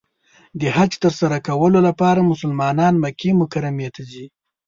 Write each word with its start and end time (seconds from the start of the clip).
د 0.59 0.61
حج 0.75 0.91
تر 1.03 1.11
سره 1.19 1.37
کولو 1.47 1.79
لپاره 1.87 2.27
مسلمانان 2.31 2.93
مکې 3.03 3.29
مکرمې 3.41 3.89
ته 3.95 4.01
ځي. 4.11 4.25